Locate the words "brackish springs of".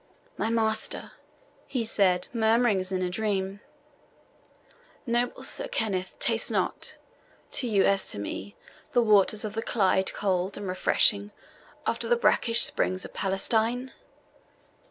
12.17-13.13